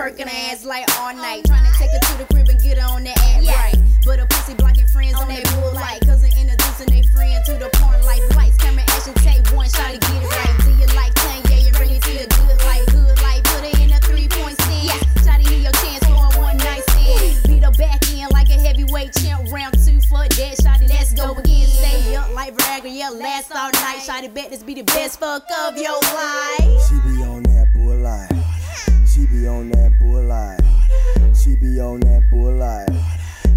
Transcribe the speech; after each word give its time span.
twerking 0.00 0.28
her 0.28 0.50
ass 0.50 0.64
like 0.64 0.88
all 0.98 1.14
night. 1.14 1.44
Trying 1.44 1.70
to 1.70 1.78
take 1.78 1.90
her 1.90 1.98
to 1.98 2.18
the 2.18 2.24
crib 2.32 2.48
and 2.48 2.60
get 2.62 2.78
her 2.78 2.88
on 2.88 3.04
that 3.04 3.18
ass 3.18 3.46
right. 3.46 3.76
But 4.06 4.18
a 4.18 4.26
pussy 4.26 4.54
blocking 4.54 4.86
friends 4.86 5.14
on 5.20 5.28
that 5.28 5.44
bull 5.52 5.72
light. 5.74 6.00
Cause 6.06 6.22
they 6.22 6.32
introducing 6.40 6.88
they 6.88 7.02
friend 7.12 7.44
to 7.44 7.52
the 7.60 7.68
porn 7.76 8.00
life. 8.08 8.24
Lights, 8.34 8.56
camera, 8.56 8.84
action, 8.96 9.12
take 9.20 9.44
one. 9.52 9.68
Shawty 9.68 10.00
get 10.00 10.24
it 10.24 10.30
right. 10.32 10.56
Do 10.64 10.70
you 10.80 10.88
like 10.96 11.12
Kanye 11.20 11.68
and 11.68 11.76
bring 11.76 11.90
it 11.90 12.02
to 12.02 12.12
your 12.16 12.28
good 12.32 12.58
life? 12.64 12.88
Hood 12.88 13.20
life, 13.20 13.44
put 13.44 13.60
her 13.60 13.76
in 13.76 13.92
a 13.92 14.00
three 14.00 14.28
point 14.28 14.56
stand. 14.64 14.88
Yeah. 14.88 15.00
Shawty, 15.20 15.44
hear 15.52 15.68
your 15.68 15.76
chance 15.84 16.04
for 16.08 16.16
a 16.16 16.40
one 16.40 16.56
night 16.56 16.84
stand. 16.96 17.44
Beat 17.44 17.64
her 17.64 17.76
back 17.76 18.00
in 18.08 18.24
like 18.32 18.48
a 18.48 18.56
heavyweight 18.56 19.12
champ. 19.20 19.52
Round 19.52 19.76
two 19.84 20.00
for 20.08 20.24
that. 20.24 20.56
Shawty, 20.64 20.88
let's 20.88 21.12
go 21.12 21.36
again. 21.36 21.68
Stay 21.68 22.16
up 22.16 22.32
like 22.32 22.56
Viagra, 22.56 22.88
yeah, 22.88 23.10
last 23.10 23.52
all 23.52 23.68
night. 23.84 24.00
Shawty, 24.00 24.32
bet 24.32 24.48
this 24.48 24.62
be 24.62 24.72
the 24.72 24.88
best 24.96 25.20
fuck 25.20 25.44
of 25.68 25.76
your 25.76 26.00
life. 26.16 26.79
Be 29.30 29.46
on 29.46 29.70
that 29.70 29.92
bull 30.00 30.22
light. 30.24 30.58
She 31.34 31.54
be 31.56 31.80
on 31.80 32.00
that 32.00 32.28
bull 32.30 32.52
light. 32.52 32.88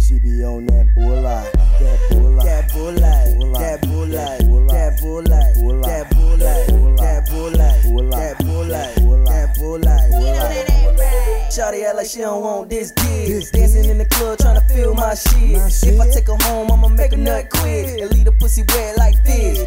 She 0.00 0.18
be 0.18 0.42
on 0.42 0.66
that 0.66 0.94
bull 0.94 1.20
light. 1.20 1.52
That 1.52 2.10
bull 2.10 2.30
light. 2.32 2.44
That 2.44 2.72
bull 2.72 2.92
light. 2.92 3.58
That 3.58 3.82
bull 3.82 4.06
light. 4.06 4.38
That 4.68 5.00
bull 5.00 5.22
light. 5.22 5.54
That 5.84 6.10
bull 6.10 6.36
light. 6.36 6.66
That 6.96 7.24
bull 7.28 7.50
light. 7.50 7.84
That 8.16 8.44
bull 8.44 8.58
light. 8.68 8.94
That 9.26 9.56
bull 9.58 9.78
light. 9.78 10.10
Get 10.10 10.40
on 10.40 10.50
that 10.50 10.70
ass 10.70 10.98
right. 10.98 11.48
Shawty 11.50 11.84
act 11.84 11.96
like 11.96 12.06
she 12.06 12.20
don't 12.20 12.42
want 12.42 12.70
this 12.70 12.92
dick. 12.92 13.52
Dancing 13.52 13.90
in 13.90 13.98
the 13.98 14.06
club 14.06 14.38
trying 14.38 14.60
to 14.60 14.66
feel 14.72 14.94
my 14.94 15.14
shit. 15.14 15.58
If 15.84 16.00
I 16.00 16.10
take 16.10 16.28
her 16.28 16.36
home, 16.42 16.70
I'ma 16.72 16.88
make 16.88 17.10
her 17.10 17.16
nut 17.16 17.50
quick. 17.50 18.00
And 18.00 18.10
leave 18.10 18.24
the 18.24 18.32
pussy 18.32 18.62
wet 18.68 18.96
like 18.96 19.16
fish. 19.24 19.58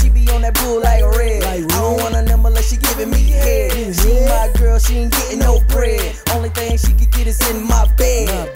She 0.00 0.08
be 0.10 0.25
she 4.86 4.98
ain't 4.98 5.12
getting 5.12 5.38
no 5.40 5.60
bread. 5.68 6.16
Only 6.32 6.48
thing 6.50 6.76
she 6.78 6.92
could 6.92 7.10
get 7.10 7.26
is 7.26 7.40
in 7.50 7.66
my 7.66 7.90
bed. 7.96 8.54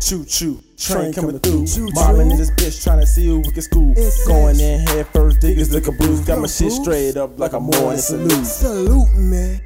Choo 0.00 0.24
choo, 0.24 0.62
train 0.76 1.12
coming 1.12 1.38
through. 1.38 1.66
Mobbing 1.94 2.30
in 2.30 2.36
this 2.36 2.50
bitch 2.52 2.82
trying 2.82 3.00
to 3.00 3.06
see 3.06 3.26
who 3.26 3.40
we 3.40 3.50
can 3.50 3.62
school. 3.62 3.94
Going 4.26 4.60
in 4.60 4.86
head 4.86 5.06
first, 5.08 5.40
diggers 5.40 5.72
look 5.72 5.86
a 5.88 5.92
bruise. 5.92 6.20
Got 6.20 6.40
my 6.40 6.46
shit 6.46 6.72
straight 6.72 7.16
up 7.16 7.38
like 7.38 7.52
a 7.52 7.60
morning 7.60 7.98
salute. 7.98 8.44
Salute, 8.44 9.12
man. 9.14 9.60